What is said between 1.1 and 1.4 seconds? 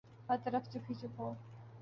ہو۔